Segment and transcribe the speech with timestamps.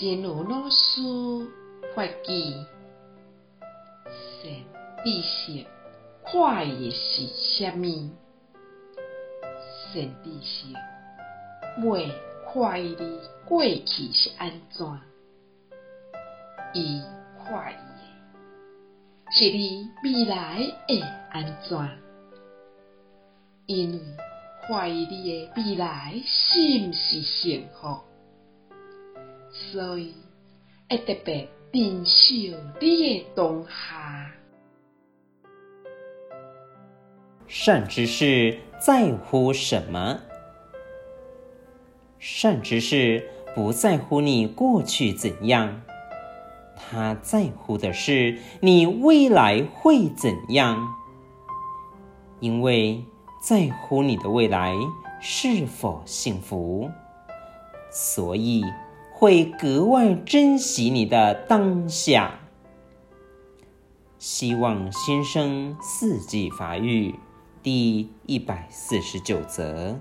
[0.00, 1.02] 真如老师
[1.92, 2.54] 发记，
[4.40, 4.52] 善
[5.02, 5.66] 知识，
[6.24, 8.10] 看的是啥物？
[9.92, 10.72] 善知识，
[11.82, 12.12] 未
[12.46, 13.04] 看伊的
[13.44, 14.86] 过去是安怎？
[16.74, 17.02] 伊
[17.44, 21.76] 看伊，是你未来会安怎？
[23.66, 24.00] 因为
[24.68, 27.98] 怀疑你的未来是毋是幸福，
[29.50, 30.14] 所以
[30.88, 34.30] 会特别珍惜你的当下。
[37.46, 40.20] 善知识在乎什么？
[42.18, 45.80] 善知识不在乎你过去怎样，
[46.76, 50.94] 他在乎的是你未来会怎样，
[52.40, 53.02] 因为
[53.40, 54.74] 在乎你的未来
[55.20, 56.90] 是否幸福，
[57.90, 58.62] 所以
[59.18, 62.38] 会格外珍惜你的当下。
[64.16, 67.12] 希望新生四季发育。
[67.60, 69.98] 第一百四十九则。